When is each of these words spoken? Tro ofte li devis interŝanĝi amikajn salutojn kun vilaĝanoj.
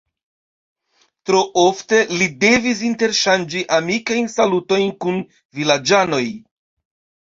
Tro 1.29 1.41
ofte 1.65 1.99
li 2.15 2.29
devis 2.47 2.83
interŝanĝi 2.89 3.63
amikajn 3.81 4.35
salutojn 4.41 4.93
kun 5.07 5.25
vilaĝanoj. 5.59 6.25